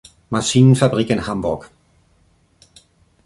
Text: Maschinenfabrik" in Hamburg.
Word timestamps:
Maschinenfabrik" 0.31 1.11
in 1.11 1.27
Hamburg. 1.27 1.69